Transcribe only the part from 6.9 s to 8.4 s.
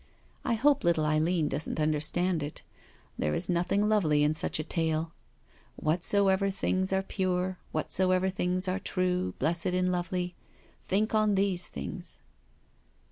are pure, whatso ever